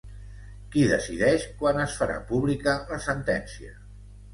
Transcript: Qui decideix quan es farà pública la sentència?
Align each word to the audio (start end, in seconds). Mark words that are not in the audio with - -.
Qui 0.75 0.85
decideix 0.93 1.47
quan 1.61 1.85
es 1.85 2.01
farà 2.03 2.19
pública 2.35 2.77
la 2.93 3.03
sentència? 3.13 3.77